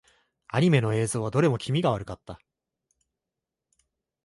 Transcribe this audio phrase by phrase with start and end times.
[0.47, 2.41] アニメの映像はどれも気味が悪かった。